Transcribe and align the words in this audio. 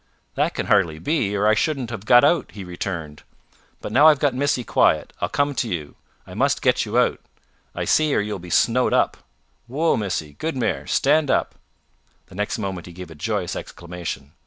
"That 0.33 0.55
can 0.55 0.65
hardly 0.65 0.97
be, 0.97 1.35
or 1.35 1.45
I 1.45 1.53
shouldn't 1.53 1.91
have 1.91 2.07
got 2.07 2.23
out," 2.23 2.53
he 2.53 2.63
returned. 2.63 3.21
"But 3.81 3.91
now 3.91 4.07
I've 4.07 4.17
got 4.17 4.33
Missy 4.33 4.63
quiet, 4.63 5.13
I'll 5.21 5.29
come 5.29 5.53
to 5.53 5.69
you. 5.69 5.95
I 6.25 6.33
must 6.33 6.63
get 6.63 6.85
you 6.87 6.97
out, 6.97 7.21
I 7.75 7.85
see, 7.85 8.15
or 8.15 8.19
you 8.19 8.33
will 8.33 8.39
be 8.39 8.49
snowed 8.49 8.93
up. 8.93 9.15
Woa, 9.67 9.97
Missy! 9.97 10.33
Good 10.39 10.57
mare! 10.57 10.87
Stand 10.87 11.27
still." 11.27 11.45
The 12.29 12.33
next 12.33 12.57
moment 12.57 12.87
he 12.87 12.93
gave 12.93 13.11
a 13.11 13.13
joyous 13.13 13.55
exclamation. 13.55 14.31